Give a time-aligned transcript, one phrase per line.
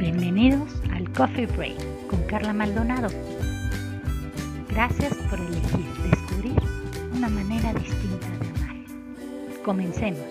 [0.00, 1.76] Bienvenidos al Coffee Break
[2.06, 3.10] con Carla Maldonado.
[4.70, 6.58] Gracias por elegir descubrir
[7.12, 8.76] una manera distinta de amar.
[9.62, 10.24] Comencemos.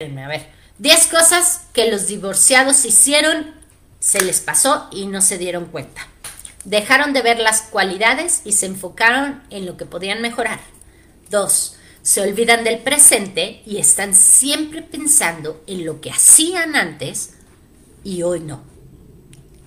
[0.00, 3.54] A ver, 10 cosas que los divorciados hicieron,
[4.00, 6.06] se les pasó y no se dieron cuenta.
[6.66, 10.60] Dejaron de ver las cualidades y se enfocaron en lo que podían mejorar.
[11.30, 11.76] 2.
[12.02, 17.39] Se olvidan del presente y están siempre pensando en lo que hacían antes
[18.04, 18.62] y hoy no.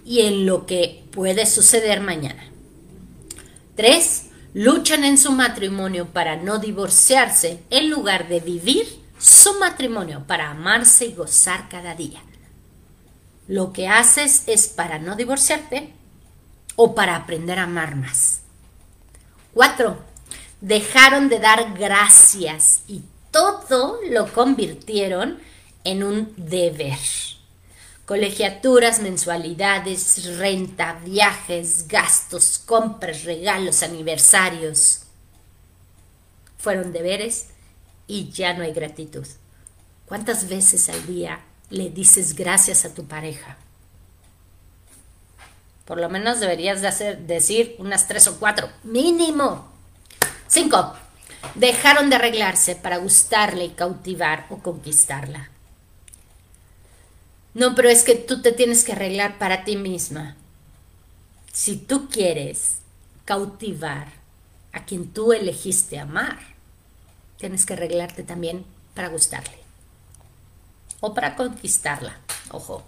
[0.05, 2.43] Y en lo que puede suceder mañana.
[3.75, 4.25] 3.
[4.53, 8.87] Luchan en su matrimonio para no divorciarse en lugar de vivir
[9.17, 12.21] su matrimonio para amarse y gozar cada día.
[13.47, 15.93] Lo que haces es para no divorciarte
[16.75, 18.41] o para aprender a amar más.
[19.53, 19.97] 4.
[20.61, 25.39] Dejaron de dar gracias y todo lo convirtieron
[25.83, 26.97] en un deber.
[28.05, 35.03] Colegiaturas, mensualidades, renta, viajes, gastos, compras, regalos, aniversarios.
[36.57, 37.47] Fueron deberes
[38.05, 39.25] y ya no hay gratitud.
[40.05, 43.57] ¿Cuántas veces al día le dices gracias a tu pareja?
[45.85, 49.71] Por lo menos deberías de hacer, decir unas tres o cuatro, mínimo.
[50.47, 50.93] Cinco.
[51.55, 55.52] Dejaron de arreglarse para gustarle y cautivar o conquistarla.
[57.53, 60.35] No, pero es que tú te tienes que arreglar para ti misma.
[61.51, 62.77] Si tú quieres
[63.25, 64.07] cautivar
[64.71, 66.39] a quien tú elegiste amar,
[67.37, 68.65] tienes que arreglarte también
[68.95, 69.57] para gustarle.
[70.99, 72.17] O para conquistarla.
[72.49, 72.83] Ojo.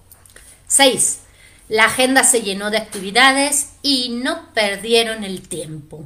[0.67, 1.19] Seis.
[1.67, 6.05] La agenda se llenó de actividades y no perdieron el tiempo,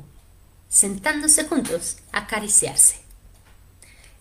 [0.70, 2.96] sentándose juntos a acariciarse.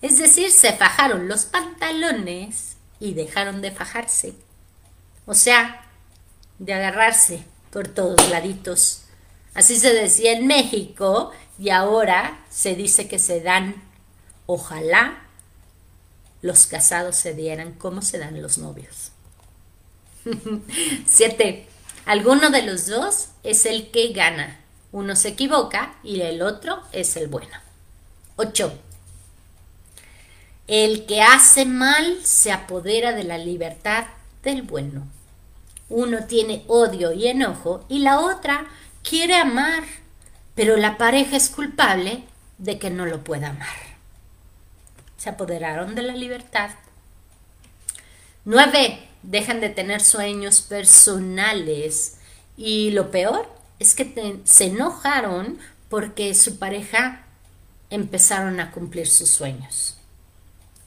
[0.03, 4.35] Es decir, se fajaron los pantalones y dejaron de fajarse.
[5.27, 5.85] O sea,
[6.59, 9.03] de agarrarse por todos laditos.
[9.55, 13.83] Así se decía en México y ahora se dice que se dan,
[14.47, 15.23] ojalá
[16.43, 19.13] los casados se dieran como se dan los novios.
[21.07, 21.67] 7.
[22.07, 24.61] Alguno de los dos es el que gana.
[24.93, 27.57] Uno se equivoca y el otro es el bueno.
[28.37, 28.73] 8.
[30.69, 34.05] El que hace mal se apodera de la libertad
[34.43, 35.07] del bueno.
[35.89, 38.67] Uno tiene odio y enojo y la otra
[39.03, 39.85] quiere amar,
[40.55, 42.25] pero la pareja es culpable
[42.59, 43.77] de que no lo pueda amar.
[45.17, 46.71] Se apoderaron de la libertad.
[48.45, 52.19] 9 dejan de tener sueños personales
[52.59, 55.59] y lo peor es que se enojaron
[55.89, 57.25] porque su pareja
[57.89, 59.98] empezaron a cumplir sus sueños.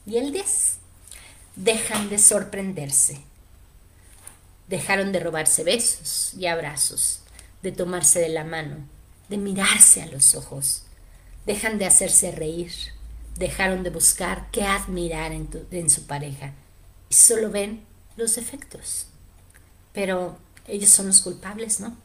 [0.06, 0.78] Y el 10,
[1.56, 3.20] dejan de sorprenderse.
[4.68, 7.20] Dejaron de robarse besos y abrazos,
[7.62, 8.76] de tomarse de la mano,
[9.28, 10.82] de mirarse a los ojos.
[11.46, 12.72] Dejan de hacerse reír.
[13.36, 16.52] Dejaron de buscar qué admirar en, en su pareja.
[17.08, 17.84] Y solo ven
[18.16, 19.06] los defectos.
[19.92, 21.96] Pero ellos son los culpables, ¿no?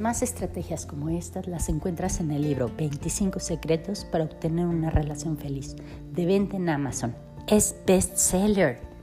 [0.00, 5.38] Más estrategias como estas las encuentras en el libro 25 secretos para obtener una relación
[5.38, 5.76] feliz,
[6.10, 7.14] de venta en Amazon.
[7.46, 8.93] Es bestseller.